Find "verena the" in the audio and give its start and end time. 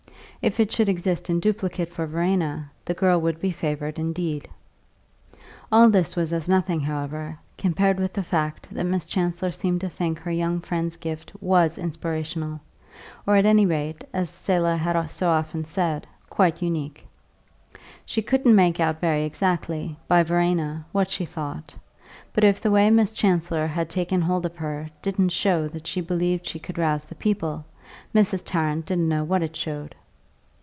2.07-2.95